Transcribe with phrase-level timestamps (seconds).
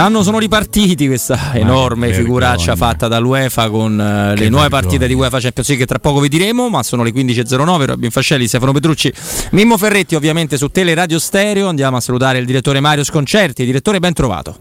[0.00, 4.68] Quest'anno sono ripartiti questa enorme figuraccia fatta dall'UEFA con uh, le nuove vergogna.
[4.70, 8.10] partite di UEFA Champions League che tra poco vi diremo, ma sono le 15.09, Robin
[8.10, 9.12] Fascelli, Stefano Petrucci,
[9.50, 13.98] Mimmo Ferretti ovviamente su Tele Radio Stereo, andiamo a salutare il direttore Mario Sconcerti, direttore
[13.98, 14.56] ben trovato.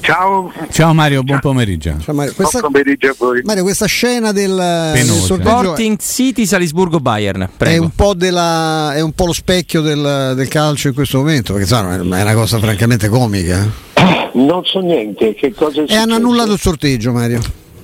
[0.00, 0.52] Ciao.
[0.72, 1.94] Ciao Mario, buon pomeriggio.
[2.02, 2.34] Ciao Mario.
[2.34, 3.42] Questa, buon pomeriggio a voi.
[3.44, 9.26] Mario, questa scena del, del Sporting City Salisburgo Bayern è un, della, è un, po
[9.26, 14.19] lo specchio del, del, calcio in questo momento, perché sa, è una cosa francamente comica.
[14.32, 17.40] Non so niente, che cosa è E hanno annullato il sorteggio, Mario.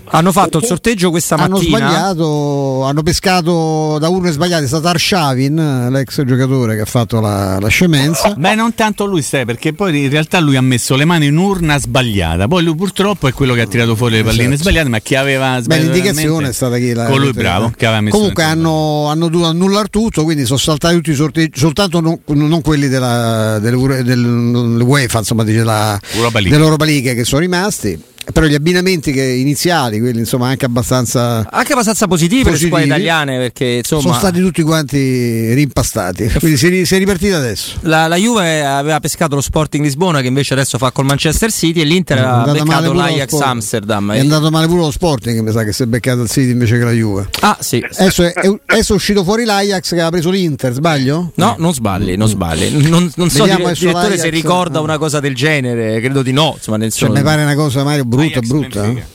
[0.08, 1.56] Hanno fatto il sorteggio questa mattina.
[1.56, 4.64] Hanno sbagliato, hanno pescato da urne sbagliate.
[4.64, 8.34] È stato Arshavin, l'ex giocatore che ha fatto la, la scemenza.
[8.36, 11.36] Beh, non tanto lui, stai, perché poi in realtà lui ha messo le mani in
[11.36, 12.46] urna sbagliata.
[12.46, 14.62] Poi lui purtroppo è quello che ha tirato fuori le palline esatto.
[14.62, 15.88] sbagliate, ma chi aveva sbagliato.
[15.88, 17.06] Beh, l'indicazione è stata chi la.
[17.06, 20.94] Con lui bravo, che aveva messo Comunque hanno, hanno, dovuto annullare tutto, quindi sono saltati
[20.96, 25.98] tutti i sorteggi, soltanto non, non quelli della, dell'UEFA, insomma, dice la,
[26.42, 29.10] dell'Europa League che sono rimasti però gli abbinamenti
[29.40, 34.14] iniziali, quelli insomma anche abbastanza anche abbastanza positivi, per le squadre italiane perché insomma sono
[34.14, 36.30] stati tutti quanti rimpastati.
[36.38, 37.78] Quindi si, è ripartita adesso.
[37.82, 41.80] La, la, Juve aveva pescato lo Sporting Lisbona che invece adesso fa col Manchester City
[41.80, 44.12] e l'Inter ha beccato l'Ajax Amsterdam.
[44.12, 46.78] È andato male pure lo Sporting, mi sa che si è beccato il City invece
[46.78, 47.28] che la Juve.
[47.40, 47.84] Ah, sì.
[47.88, 51.32] Adesso è, è, adesso è uscito fuori l'Ajax che ha preso l'Inter, sbaglio?
[51.34, 52.86] No, non sbagli, non sbagli.
[52.86, 56.76] Non, non so dire, direttore se ricorda una cosa del genere, credo di no, insomma,
[56.76, 58.86] nel cioè, mi pare una cosa Mario brutta, Ajax brutta.
[58.86, 59.14] Eh?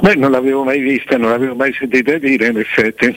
[0.00, 3.16] Beh, non l'avevo mai vista, non l'avevo mai sentita dire in effetti.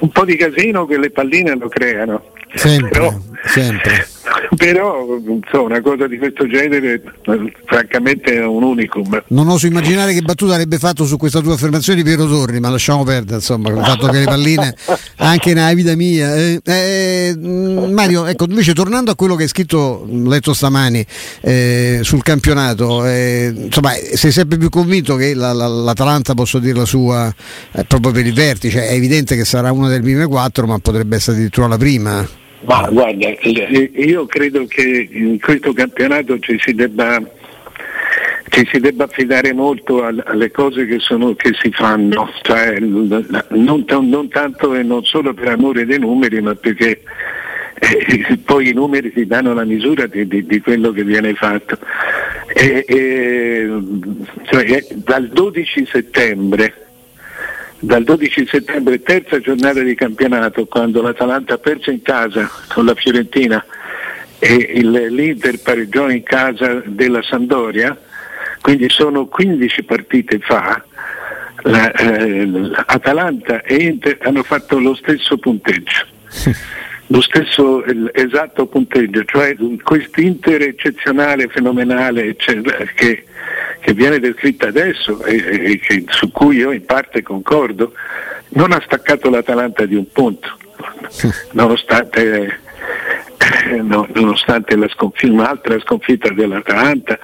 [0.00, 2.32] Un po' di casino che le palline lo creano.
[2.54, 3.14] Sempre, Però,
[3.44, 4.08] sempre.
[4.56, 7.02] Però insomma, una cosa di questo genere
[7.64, 9.22] francamente è un unicum.
[9.28, 13.04] Non oso immaginare che battuta avrebbe fatto su questa tua affermazione Piero Torri, ma lasciamo
[13.04, 14.74] perdere insomma, il fatto che le palline
[15.16, 16.34] anche nella vita mia.
[16.34, 21.04] Eh, eh, Mario, ecco, invece tornando a quello che hai scritto, letto stamani
[21.40, 26.78] eh, sul campionato, eh, insomma, sei sempre più convinto che la, la, l'Atalanta, posso dire
[26.78, 27.32] la sua,
[27.72, 31.16] eh, proprio per il vertice, è evidente che sarà una delle prime quattro, ma potrebbe
[31.16, 32.46] essere addirittura la prima.
[32.60, 33.28] Ma guarda,
[33.94, 37.22] io credo che in questo campionato ci si debba,
[38.48, 44.28] ci si debba affidare molto alle cose che, sono, che si fanno, cioè, non, non,
[44.28, 47.02] tanto e non solo per amore dei numeri, ma perché
[47.78, 51.78] eh, poi i numeri ti danno la misura di, di, di quello che viene fatto.
[52.54, 53.68] E, e,
[54.50, 56.87] cioè, eh, dal 12 settembre
[57.80, 62.94] dal 12 settembre, terza giornata di campionato, quando l'Atalanta ha perso in casa con la
[62.94, 63.64] Fiorentina
[64.38, 67.96] e il, l'Inter pareggiò in casa della Sandoria,
[68.60, 70.82] quindi sono 15 partite fa,
[71.62, 76.06] la, eh, Atalanta e Inter hanno fatto lo stesso punteggio.
[77.10, 83.24] lo stesso esatto punteggio, cioè quest'Inter eccezionale, fenomenale, eccetera, che
[83.88, 87.94] che viene descritta adesso e, e che, su cui io in parte concordo,
[88.50, 90.58] non ha staccato l'Atalanta di un punto,
[91.52, 92.60] nonostante,
[93.70, 97.18] eh, no, nonostante la sconfitta, un'altra sconfitta dell'Atalanta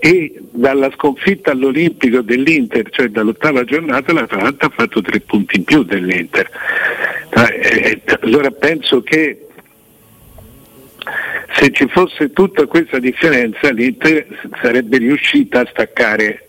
[0.00, 5.82] e dalla sconfitta all'Olimpico dell'Inter, cioè dall'ottava giornata, l'Atalanta ha fatto tre punti in più
[5.82, 6.50] dell'Inter.
[7.30, 9.46] Eh, eh allora penso che
[11.54, 14.26] se ci fosse tutta questa differenza l'Inter
[14.60, 16.48] sarebbe riuscita a staccare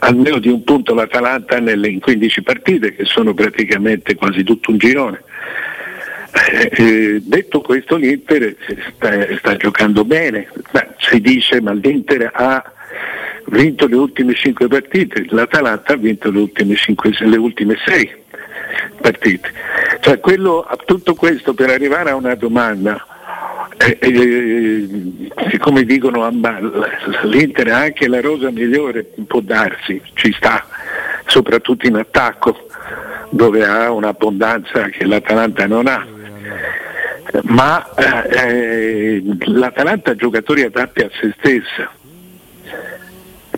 [0.00, 4.78] almeno di un punto l'Atalanta nelle, in 15 partite che sono praticamente quasi tutto un
[4.78, 5.22] girone.
[6.50, 8.54] Eh, eh, detto questo l'Inter
[8.94, 12.72] sta, sta giocando bene, Beh, si dice ma l'Inter ha
[13.46, 18.10] vinto le ultime 5 partite, l'Atalanta ha vinto le ultime, 5, le ultime 6
[19.00, 19.50] partite.
[20.00, 23.15] Cioè, quello, tutto questo per arrivare a una domanda
[23.78, 24.88] eh, eh,
[25.50, 26.28] siccome dicono
[27.22, 30.66] l'Inter ha anche la rosa migliore, può darsi, ci sta,
[31.26, 32.68] soprattutto in attacco,
[33.30, 36.06] dove ha un'abbondanza che l'Atalanta non ha.
[37.42, 41.90] Ma eh, l'Atalanta ha giocatori adatti a se stessa,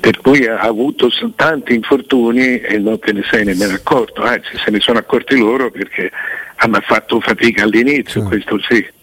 [0.01, 4.71] per cui ha avuto tanti infortuni e non te ne sei nemmeno accorto, anzi se
[4.71, 6.11] ne sono accorti loro perché
[6.57, 8.97] hanno fatto fatica all'inizio, questo sì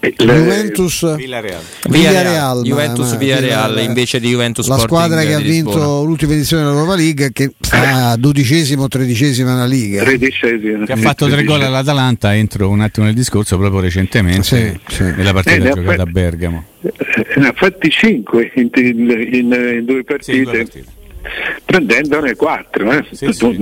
[0.00, 1.60] Eh, la- Juventus Villarreal.
[1.88, 6.02] Villarreal, Juventus ma- Villarreal invece di Juventus la Sporting squadra che ha vinto Lisbona.
[6.06, 10.04] l'ultima edizione dell'Europa League che sta dodicesima o tredicesima nella Liga.
[10.04, 10.84] tredicesima.
[10.86, 15.02] Che ha fatto tre gol all'Atalanta, entro un attimo nel discorso, proprio recentemente, Sì, sì.
[15.02, 16.64] nella partita Eh, giocata a Bergamo.
[16.82, 16.92] Eh,
[17.36, 20.84] Ne ha fatti 5 in, in- in- in due partite, Sì, due partite.
[21.64, 23.04] Prendendone 4.
[23.12, 23.58] Sì, sì.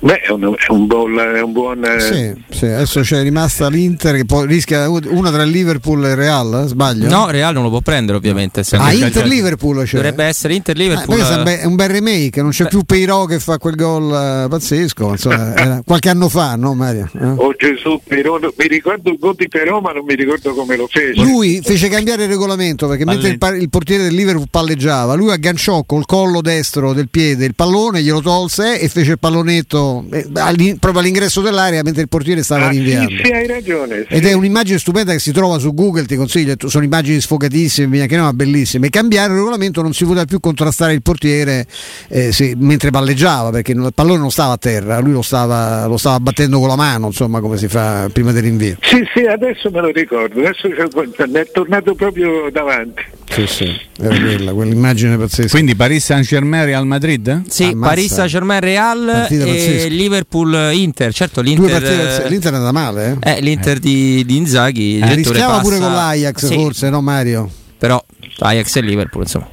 [0.00, 1.18] Beh, è un, è un buon...
[1.18, 5.42] È un buon eh, Sì, sì, adesso c'è rimasta l'Inter che poi rischia una tra
[5.42, 7.08] il Liverpool e il Real, eh, sbaglio?
[7.08, 8.60] No, Real non lo può prendere ovviamente.
[8.60, 8.92] essendo Ah.
[8.92, 9.96] Inter-Liverpool c'è.
[9.96, 11.16] Dovrebbe essere Ah, Inter-Liverpool.
[11.16, 14.12] questo è un bel remake, non c'è più Peirò che fa quel gol
[14.44, 17.08] eh, pazzesco, insomma, era qualche anno fa, no Mario?
[17.18, 17.26] Eh?
[17.26, 20.86] Oh Gesù, Però, mi ricordo il gol di Però ma non mi ricordo come lo
[20.86, 21.20] fece.
[21.20, 25.30] Lui fece cambiare il regolamento perché mentre il, par- il portiere del Liverpool palleggiava, lui
[25.32, 30.26] agganciò col collo destro del piede il pallone, glielo tolse e fece il pallonetto eh,
[30.34, 33.22] all'in- proprio all'ingresso dell'area mentre il portiere stava Ah, sì, rinviando.
[33.24, 34.04] sì, hai ragione.
[34.08, 34.14] sì.
[34.14, 38.16] Ed è un'immagine stupenda che si trova su Google, ti consiglio, sono immagini sfogatissime, neanche
[38.16, 38.88] no, ma bellissime.
[38.90, 41.66] Cambiare il regolamento non si poteva più contrastare il portiere
[42.08, 45.96] eh, se- mentre palleggiava, perché il pallone non stava a terra, lui lo stava, lo
[45.96, 48.76] stava battendo con la mano, insomma, come si fa prima del rinvio.
[48.82, 53.02] Sì, sì, adesso me lo ricordo, adesso mi è tornato proprio davanti.
[53.36, 55.50] Sì, sì, era quella, quell'immagine pazzesca.
[55.50, 57.42] Quindi Paris Saint-Germain Real Madrid?
[57.48, 57.88] Sì, Ammazza.
[57.94, 59.88] Paris Saint-Germain Real Partita e pazzesca.
[59.88, 61.12] Liverpool Inter.
[61.12, 63.36] Certo, l'Inter partite, l'Inter è andata male, eh?
[63.36, 67.50] eh, l'Inter di, di Inzaghi Eh, rischiava pure passa- con l'Ajax Sì, forse, no Mario?
[67.76, 68.02] Però
[68.38, 69.48] Ajax e Liverpool, insomma.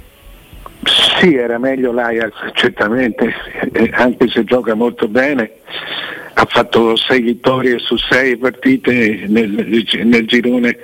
[1.20, 3.34] Sì, era meglio l'Ajax, certamente,
[3.74, 5.52] eh, anche se gioca molto bene.
[6.36, 9.50] Ha fatto sei vittorie su sei partite nel,
[10.04, 10.78] nel girone,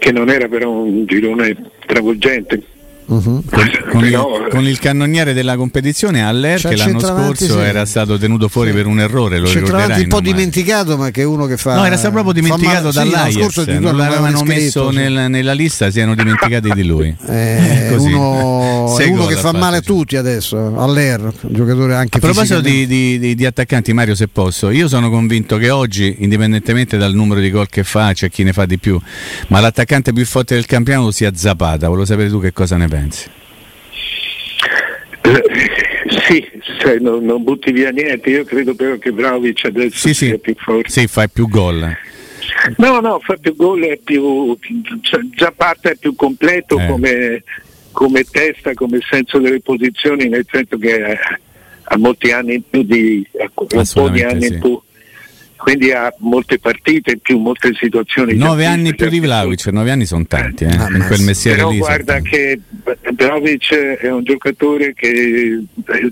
[0.00, 1.54] che non era però un girone
[1.86, 2.62] travolgente.
[3.06, 3.42] Mhm.
[3.90, 7.58] Con il, Però, con il cannoniere della competizione Aller C'è che l'anno scorso sì.
[7.58, 8.76] era stato tenuto fuori Sì.
[8.76, 10.02] per un errore, lo ricorderai.
[10.02, 10.32] un po' Mario?
[10.32, 11.74] dimenticato, ma che è uno che fa.
[11.74, 14.96] No, era stato proprio fa dimenticato male- sì, l'anno dall'Ajax, scorso non l'avevano messo sì.
[14.96, 17.16] nel- nella lista, si erano dimenticati di lui.
[17.26, 18.12] Eh, Così.
[18.12, 18.69] uno,
[19.02, 20.56] è Sei uno che fa male a tutti adesso.
[20.78, 24.88] Aller, un giocatore anche A proposito di, di- di- di attaccanti, Mario, se posso, io
[24.88, 28.66] sono convinto che oggi, indipendentemente dal numero di gol che fa, c'è chi ne fa
[28.66, 29.00] di più,
[29.48, 31.86] ma l'attaccante più forte del campionato sia Zapata.
[31.88, 33.28] Volevo sapere tu che cosa ne pensi.
[35.22, 35.42] Eh,
[36.26, 36.44] sì,
[36.78, 40.38] cioè, non, non butti via niente, io credo però che Vlaovic adesso Sì, sia sì,
[40.38, 40.88] più forte.
[40.90, 41.96] sì, fai più gol.
[42.78, 44.56] No, no, fa più gol, è più,
[45.02, 46.86] cioè, Zapata è più completo Eh.
[46.86, 47.42] come,
[47.92, 51.38] come testa, come senso delle posizioni, nel senso che ha,
[51.84, 54.52] ha molti anni in più di, ha un po' di anni sì.
[54.54, 54.80] in più,
[55.56, 58.34] quindi ha molte partite in più, molte situazioni.
[58.34, 59.20] Nove anni più di.
[59.20, 60.96] Vlaovic, nove anni sono tanti, eh, Ammazza.
[60.96, 61.78] in quel mestiere Però lì.
[61.78, 62.60] guarda che
[63.14, 65.62] Vlaovic è un giocatore che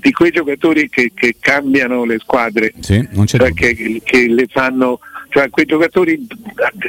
[0.00, 4.46] di quei giocatori che, che cambiano le squadre, Sì, non c'è cioè che, che le
[4.50, 6.26] fanno, cioè quei giocatori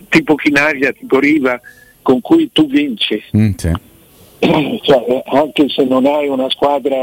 [0.09, 1.59] tipo Chinaglia, tipo Riva,
[2.01, 3.24] con cui tu vinci.
[3.38, 3.71] Mm, sì.
[4.39, 6.95] Cioè, anche se non hai una squadra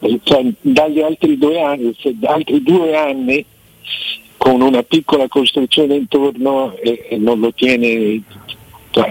[0.00, 3.44] eh, cioè, dagli altri due anni, altri due anni
[4.36, 8.22] con una piccola costruzione intorno e, e non lo tieni
[8.90, 9.08] cioè,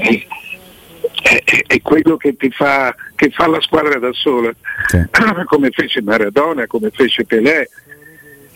[1.24, 4.54] è, è- è quello che ti fa che fa la squadra da sola
[4.88, 4.98] Sì.
[5.46, 7.70] come fece Maradona come fece Pelé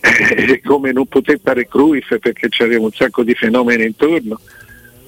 [0.02, 4.40] eh, come non poté fare Cruyff perché c'aveva un sacco di fenomeni intorno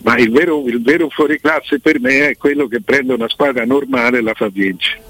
[0.03, 4.19] ma il vero, il vero fuoriclasse per me è quello che prende una squadra normale
[4.19, 5.07] e la fa vincere.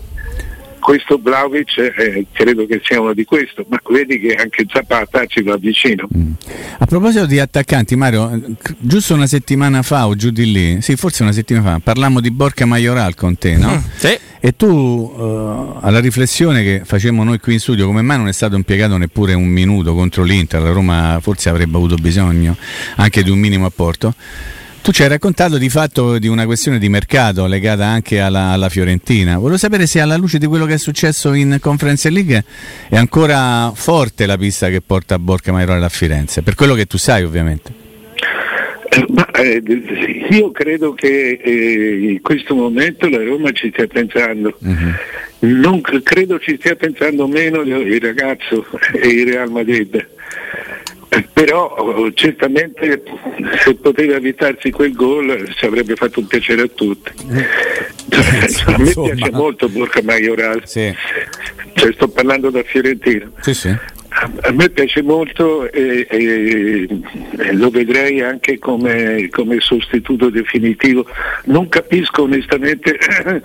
[0.79, 5.41] Questo Vlaovic eh, credo che sia uno di questo, ma vedi che anche Zapata ci
[5.43, 6.07] va vicino.
[6.15, 6.31] Mm.
[6.79, 11.23] A proposito di attaccanti, Mario, giusto una settimana fa o giù di lì, sì, forse
[11.23, 13.83] una settimana fa, parlammo di Borca Majoral con te, no?
[13.97, 14.17] Sì.
[14.39, 18.33] E tu, eh, alla riflessione che facemmo noi qui in studio, come mai non è
[18.33, 22.55] stato impiegato neppure un minuto contro l'Inter, la Roma forse avrebbe avuto bisogno
[22.95, 24.15] anche di un minimo apporto,
[24.81, 28.69] tu ci hai raccontato di fatto di una questione di mercato legata anche alla, alla
[28.69, 29.37] Fiorentina.
[29.37, 32.43] Volevo sapere se alla luce di quello che è successo in Conference League
[32.89, 36.97] è ancora forte la pista che porta Borca Majoral a Firenze, per quello che tu
[36.97, 37.87] sai ovviamente.
[38.89, 39.61] Eh, ma, eh,
[40.29, 44.57] io credo che eh, in questo momento la Roma ci stia pensando.
[44.59, 44.95] Mhm.
[45.41, 50.07] Non cr- credo ci stia pensando meno il ragazzo e il Real Madrid.
[51.09, 53.01] Eh, Però oh, certamente
[53.63, 57.11] se poteva evitarsi quel gol ci avrebbe fatto un piacere a tutti.
[58.09, 60.93] Cioè, a me piace molto Borca Majoral, Sì,
[61.73, 63.31] cioè, sto parlando da Fiorentino.
[63.41, 63.75] sì, sì.
[64.41, 66.87] A me piace molto e, e-
[67.37, 71.05] e lo vedrei anche come, come sostituto definitivo.
[71.45, 72.97] Non capisco onestamente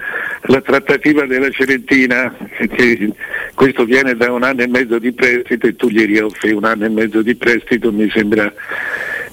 [0.47, 2.35] la trattativa della Fiorentina,
[2.75, 3.13] che
[3.55, 6.87] questo viene da un anno e mezzo di prestito e tu gli rioffri un anno
[6.87, 8.53] e mezzo di prestito, mi sembra,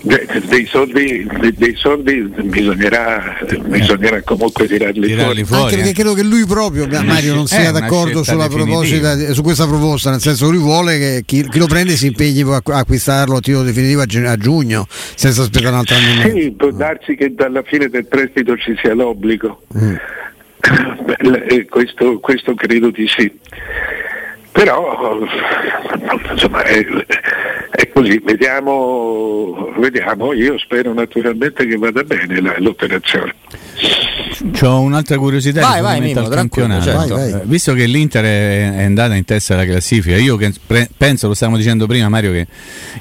[0.01, 5.43] dei, soldi, de, dei soldi bisognerà, bisognerà comunque tirarli, tirarli fuori.
[5.43, 5.63] fuori.
[5.63, 5.93] Anche perché eh.
[5.93, 10.61] credo che lui proprio, Mario, non sia d'accordo su questa proposta, nel senso che lui
[10.61, 14.37] vuole che chi, chi, lo prende si impegni a acquistarlo a titolo definitivo a, a
[14.37, 16.35] giugno, senza aspettare un altro anno.
[16.35, 19.61] Sì, può darsi che dalla fine del prestito ci sia l'obbligo.
[19.77, 19.95] Mm.
[21.05, 23.31] Beh, questo, questo credo di sì
[24.51, 25.17] però
[26.31, 26.63] insomma
[27.93, 33.33] così, vediamo, vediamo, io spero naturalmente che vada bene la, l'operazione.
[34.61, 36.83] Ho un'altra curiosità vai, vai, Mimo, campionato.
[36.83, 37.15] Certo.
[37.15, 37.41] Vai, vai.
[37.43, 40.37] Visto che l'Inter è andata in testa alla classifica, io
[40.97, 42.47] penso, lo stavamo dicendo prima Mario, che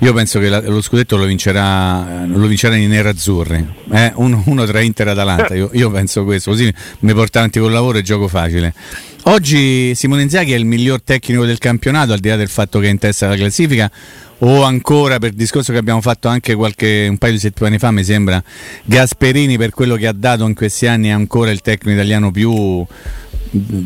[0.01, 4.13] io penso che la, lo scudetto lo vincerà, lo vincerà i nerazzurri, eh?
[4.17, 7.73] uno, uno, tra Inter e Atalanta, io, io penso questo, così mi porta avanti col
[7.73, 8.75] lavoro e gioco facile.
[9.25, 12.87] Oggi Simone Inzaghi è il miglior tecnico del campionato, al di là del fatto che
[12.87, 13.91] è in testa alla classifica,
[14.39, 17.91] o ancora per il discorso che abbiamo fatto anche qualche, un paio di settimane fa,
[17.91, 18.43] mi sembra,
[18.85, 22.85] Gasperini per quello che ha dato in questi anni è ancora il tecnico italiano più,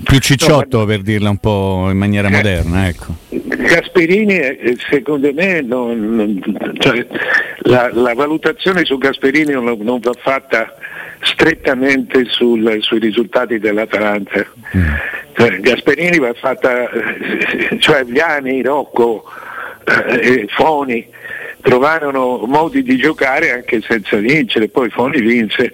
[0.05, 2.87] più cicciotto per dirla un po' in maniera moderna.
[2.87, 3.17] Ecco.
[3.29, 6.41] Gasperini eh, secondo me non,
[6.79, 7.05] cioè,
[7.63, 10.75] la, la, valutazione su Gasperini non, non va fatta
[11.25, 14.47] strettamente sul, sui risultati dell'Atalanta.
[14.77, 14.95] Mm.
[15.35, 19.25] Cioè, Gasperini va fatta, eh, cioè Viani, Rocco,
[19.85, 21.07] eh, Foni
[21.61, 25.73] trovarono modi di giocare anche senza vincere, poi Foni vinse.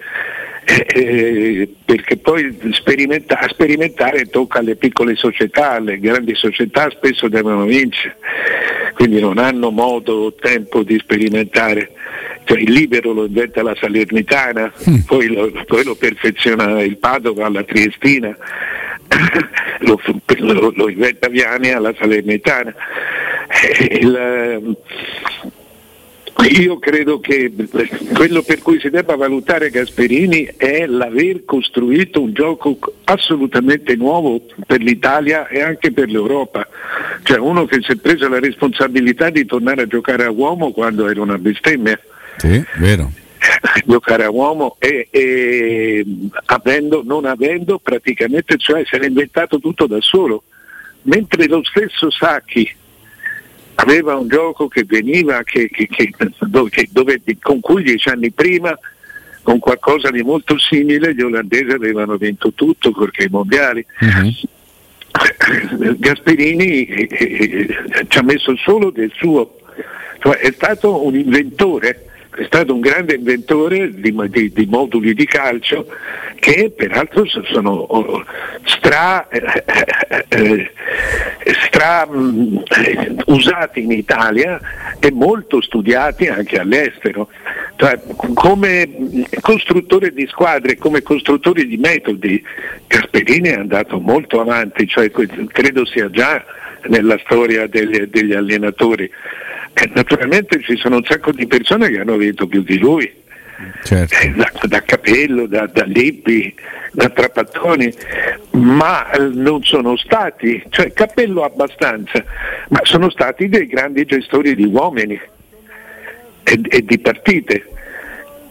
[0.63, 7.65] Eh, eh, perché poi sperimenta- sperimentare tocca alle piccole società, alle grandi società spesso devono
[7.65, 8.17] vincere,
[8.93, 11.91] quindi non hanno modo o tempo di sperimentare.
[12.43, 14.99] Cioè, il libero lo inventa la Salernitana, mm.
[15.01, 18.35] poi, lo, poi, lo, perfeziona il Padova, la Triestina,
[19.79, 19.99] lo,
[20.37, 22.73] lo, lo inventa Viani alla Salernitana.
[23.89, 24.75] Il,
[26.49, 27.51] io credo che
[28.13, 34.81] quello per cui si debba valutare Gasperini è l'aver costruito un gioco assolutamente nuovo per
[34.81, 36.67] l'Italia e anche per l'Europa.
[37.23, 41.07] Cioè uno che si è preso la responsabilità di tornare a giocare a uomo quando
[41.07, 41.99] era una bestemmia.
[42.41, 43.11] Sì, vero.
[43.85, 46.05] giocare a uomo e, e
[46.45, 50.43] avendo, non avendo praticamente, cioè si era inventato tutto da solo.
[51.03, 52.67] Mentre lo stesso Sacchi
[53.75, 58.77] aveva un gioco che veniva, che, che, che, dove, con cui dieci anni prima
[59.43, 63.85] con qualcosa di molto simile gli olandesi avevano vinto tutto perché i mondiali.
[63.99, 64.33] Uh-huh.
[65.97, 69.57] Gasperini eh, eh, ci ha messo solo del suo,
[70.19, 75.25] cioè è stato un inventore è stato un grande inventore di, di, di moduli di
[75.25, 75.85] calcio
[76.35, 78.25] che peraltro sono oh,
[78.63, 79.53] stra, eh,
[80.29, 80.71] eh,
[81.67, 82.57] stra mh, mm,
[83.27, 84.59] usati in Italia
[84.99, 87.29] e molto studiati anche all'estero.
[87.75, 87.99] Cioè,
[88.33, 88.89] come
[89.41, 92.41] costruttore di squadre, come costruttore di metodi,
[92.87, 96.43] Gasperini è andato molto avanti, cioè, credo sia già
[96.87, 99.09] nella storia degli, degli allenatori.
[99.73, 103.19] Eh, naturalmente ci sono un sacco di persone che hanno vinto più di lui.
[103.83, 104.15] Certo.
[104.15, 106.53] Eh, da, da, Capello, da, da Lippi,
[106.91, 107.93] da Trapattoni,
[108.51, 112.23] ma eh, non sono stati, cioè Capello abbastanza,
[112.69, 115.19] ma sono stati dei grandi gestori di uomini
[116.43, 117.65] e, e di partite.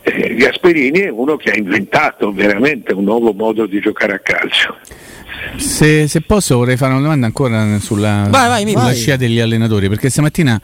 [0.03, 4.77] Eh, Gasperini è uno che ha inventato veramente un nuovo modo di giocare a calcio.
[5.57, 9.89] Se, se posso vorrei fare una domanda ancora sulla, vai, vai, sulla scia degli allenatori,
[9.89, 10.61] perché stamattina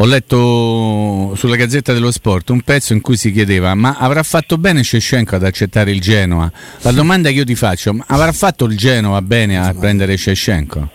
[0.00, 4.56] ho letto sulla Gazzetta dello Sport un pezzo in cui si chiedeva ma avrà fatto
[4.56, 6.50] bene Shevchenko ad accettare il Genoa?
[6.82, 10.88] La domanda che io ti faccio, ma avrà fatto il Genoa bene a prendere Shevchenko?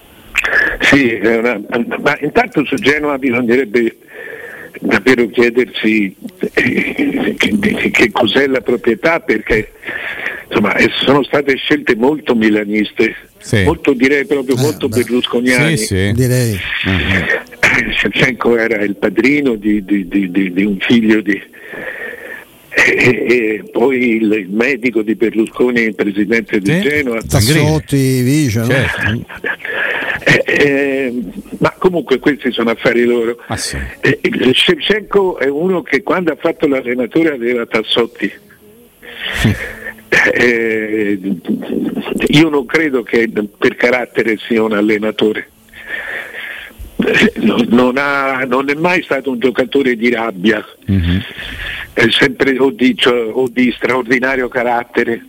[0.80, 1.20] Sì,
[2.02, 3.98] ma intanto su Genoa bisognerebbe
[4.80, 6.16] davvero chiedersi
[6.54, 9.72] eh, che, che, cos'è la proprietà perché
[10.48, 13.64] insomma, sono state scelte molto milaniste, sì.
[13.64, 15.76] molto direi proprio molto eh, berlusconiane.
[15.76, 16.12] Sì, sì.
[16.14, 16.60] Direi.
[16.86, 17.62] Uh-huh.
[17.98, 21.42] Shevchenko era il padrino di, di, di, di un figlio di,
[22.75, 27.22] e, e, poi il, il, medico di Berlusconi, il presidente di sì, Genoa.
[27.22, 28.63] Tassotti, Vice.
[28.65, 29.25] Certo.
[30.25, 31.13] Eh, eh,
[31.60, 33.38] ma comunque questi sono affari loro.
[33.48, 33.77] Ah, sì.
[34.01, 34.20] eh,
[34.53, 38.32] Shevchenko è uno che quando ha fatto l'allenatore aveva Tassotti.
[40.34, 41.20] Eh,
[42.27, 45.50] io non credo che per carattere sia un allenatore
[47.68, 51.20] non, ha, non, è mai stato un giocatore di rabbia, mm-hmm.
[51.94, 55.26] è sempre o di, cioè, o di straordinario carattere.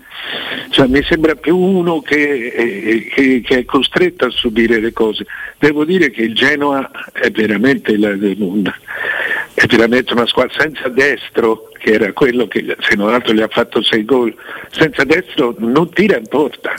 [0.70, 5.26] Cioè, mi sembra più uno che, eh, che, che, è costretto a subire le cose.
[5.58, 11.92] Devo dire che il Genoa è veramente, la, è veramente una squadra senza destro, che
[11.92, 14.34] era quello che se non altro gli ha fatto sei gol,
[14.70, 16.74] senza destro non tira in porta.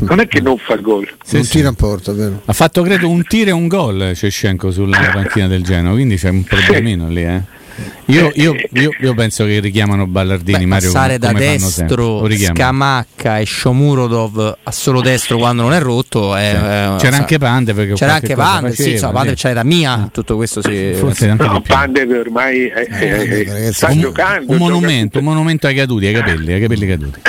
[0.00, 1.08] Non è che non fa gol.
[1.24, 1.50] Sì, non sì.
[1.50, 2.42] tira in porta, vero?
[2.44, 6.30] Ha fatto credo un tiro e un gol Cescenco sulla panchina del Genoa, quindi c'è
[6.30, 7.14] un problemino sì.
[7.14, 7.60] lì, eh.
[8.06, 13.46] Io, io, io, io, penso che richiamano Ballardini Beh, Mario passare da destro Scamacca e
[13.46, 18.34] Shomurodov a solo destro quando non è rotto è, eh, c'era anche Pande c'era anche
[18.34, 20.92] Pande sì, so, Pande c'era mia tutto questo sì.
[20.94, 25.66] forse anche no, Pande ormai è, è, è, sta un, giocando un monumento, un monumento
[25.66, 27.20] ai caduti ai capelli ai capelli caduti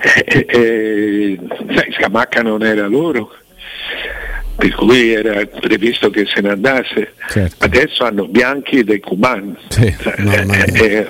[0.00, 1.38] eh, eh,
[1.74, 3.32] sai, Scamacca non era loro
[4.58, 7.12] per cui era previsto che se ne andasse.
[7.28, 7.64] Certo.
[7.64, 9.56] Adesso hanno Bianchi e De Cuban.
[9.68, 9.86] Sì.
[9.86, 11.06] Eh,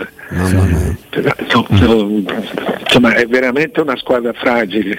[2.84, 4.98] insomma, è veramente una squadra fragile.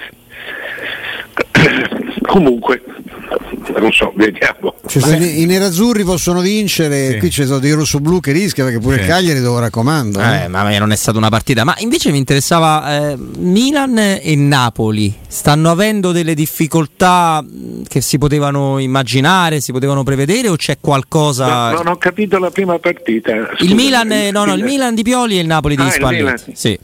[2.26, 2.82] Comunque,
[3.78, 4.74] non so, vediamo.
[4.86, 7.18] Cioè, I nerazzurri possono vincere, sì.
[7.18, 9.02] qui c'è stato dei rossoblu che rischia perché pure sì.
[9.02, 10.20] il Cagliari lo raccomando.
[10.20, 11.64] Eh, ma non è stata una partita.
[11.64, 15.14] Ma invece mi interessava eh, Milan e Napoli.
[15.28, 17.44] Stanno avendo delle difficoltà
[17.86, 21.70] che si potevano immaginare, si potevano prevedere o c'è qualcosa.
[21.70, 23.32] No, non ho capito la prima partita.
[23.56, 25.90] Scusa, il Milan, il, no, no, il Milan di Pioli e il Napoli di ah,
[25.90, 26.52] Spalletti.
[26.54, 26.78] Sì.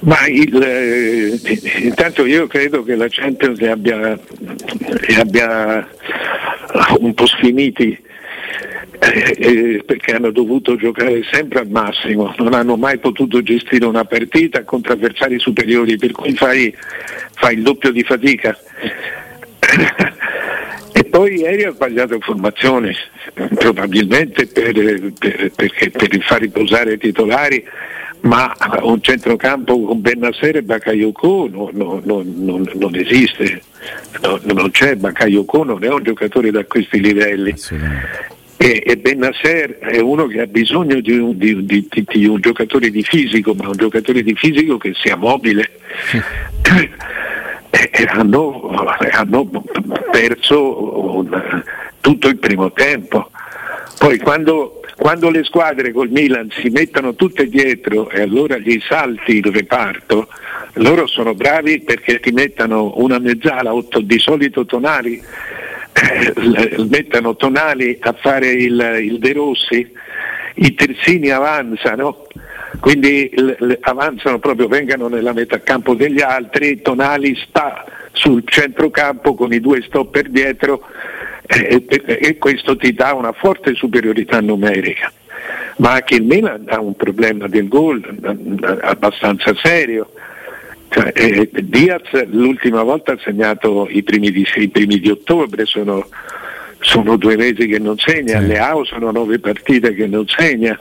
[0.00, 1.40] Ma il, eh,
[1.82, 4.18] intanto io credo che la Champions li abbia,
[5.06, 5.88] li abbia
[6.98, 8.06] un po' sfiniti
[9.00, 14.04] eh, eh, perché hanno dovuto giocare sempre al massimo, non hanno mai potuto gestire una
[14.04, 16.74] partita contro avversari superiori, per cui fai,
[17.34, 18.56] fai il doppio di fatica.
[20.92, 22.94] e poi ieri ha sbagliato formazione,
[23.54, 24.72] probabilmente per,
[25.18, 27.64] per, perché per far riposare i titolari
[28.20, 32.24] ma un centrocampo con Bennaser e Bakayoko no, no, no,
[32.74, 33.62] non esiste,
[34.42, 37.54] non c'è Bakayoko, non è un giocatore da questi livelli.
[38.60, 42.90] E, e Bennaser è uno che ha bisogno di un, di, di, di un, giocatore
[42.90, 45.70] di fisico, ma un giocatore di fisico che sia mobile.
[47.70, 48.68] e, e hanno,
[49.12, 49.64] hanno,
[50.10, 51.62] perso un,
[52.00, 53.30] tutto il primo tempo.
[53.96, 59.36] Poi quando quando le squadre col Milan si mettono tutte dietro e allora gli salti
[59.36, 60.26] il reparto,
[60.74, 65.22] loro sono bravi perché ti mettono una mezzala, otto, di solito tonali,
[65.92, 69.88] eh, mettono tonali a fare il, il De Rossi,
[70.54, 72.26] i terzini avanzano,
[72.80, 73.30] quindi
[73.82, 79.80] avanzano proprio, vengano nella metà campo degli altri, Tonali sta sul centrocampo con i due
[79.82, 80.82] stopper dietro
[81.48, 85.10] eh, e questo ti dà una forte superiorità numerica.
[85.76, 88.02] Ma anche il Milan ha un problema del gol
[88.82, 90.12] abbastanza serio.
[90.90, 96.06] Cioè, eh, Diaz l'ultima volta ha segnato i primi di, i primi di ottobre, sono,
[96.80, 98.46] sono, due mesi che non segna, sì.
[98.46, 100.78] Leao sono nove partite che non segna,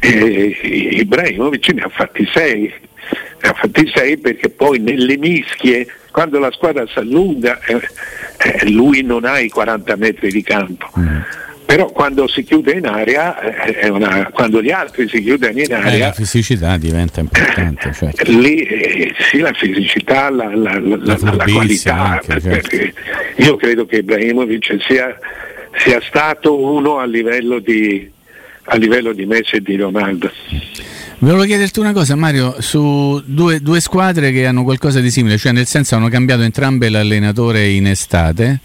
[0.00, 2.72] eh, Ibrahimovic ne ha fatti sei,
[3.42, 7.80] ne ha fatti sei perché poi nelle mischie quando la squadra si allunga eh,
[8.38, 10.88] eh, lui non ha i 40 metri di campo.
[10.96, 11.20] Mm.
[11.64, 15.92] Però quando si chiude in area, eh, una, quando gli altri si chiudono in area,
[15.92, 17.92] eh, la fisicità diventa importante.
[17.94, 18.30] Certo.
[18.30, 22.20] Lì sì, la fisicità, la, la, la, la qualità.
[22.20, 22.76] Anche, certo.
[23.36, 25.16] Io credo che Ibrahimovic sia,
[25.78, 28.10] sia stato uno a livello di,
[28.64, 30.30] a livello di Messi e di Ronaldo.
[31.22, 35.52] Volevo chiederti una cosa, Mario, su due, due, squadre che hanno qualcosa di simile, cioè
[35.52, 38.58] nel senso hanno cambiato entrambe l'allenatore in estate,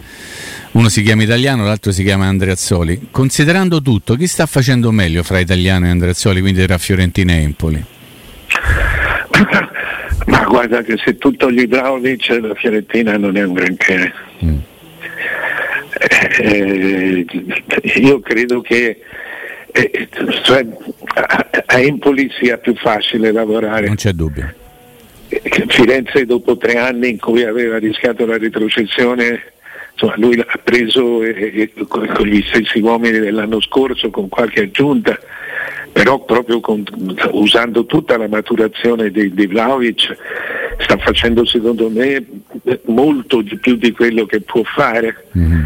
[0.71, 3.09] uno si chiama Italiano, l'altro si chiama Andreazzoli.
[3.11, 7.85] Considerando tutto, chi sta facendo meglio fra Italiano e Andreazzoli, quindi tra Fiorentina e Empoli?
[10.25, 14.11] Ma guarda che se tutto gli Idraulic la Fiorentina non è un granché.
[14.43, 14.57] Mm.
[16.39, 17.23] Eh,
[18.01, 18.99] io credo che
[19.71, 20.07] eh,
[20.43, 20.65] cioè,
[21.65, 23.87] a Empoli sia più facile lavorare.
[23.87, 24.53] Non c'è dubbio.
[25.67, 29.41] Firenze dopo tre anni in cui aveva rischiato la retrocessione,
[29.91, 35.19] insomma, lui ha preso eh, eh con gli stessi uomini dell'anno scorso, con qualche aggiunta,
[35.91, 36.83] però proprio con,
[37.31, 40.15] usando tutta la maturazione di, di Vlaovic
[40.79, 42.23] sta facendo secondo me
[42.85, 45.25] molto di più di quello che può fare.
[45.37, 45.65] Mm-hmm.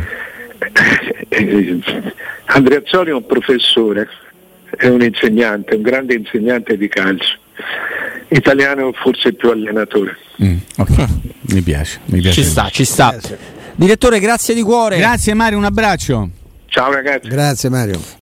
[2.45, 4.07] Andrea Zoli è un professore,
[4.77, 7.39] è un insegnante, un grande insegnante di calcio.
[8.29, 10.17] Italiano forse più allenatore.
[10.43, 11.05] Mm, okay.
[11.51, 12.41] mi, piace, mi piace.
[12.41, 13.17] Ci sta, ci sta.
[13.75, 14.97] Direttore, grazie di cuore.
[14.97, 16.29] Grazie Mario, un abbraccio.
[16.67, 17.27] Ciao ragazzi.
[17.27, 18.01] Grazie Mario.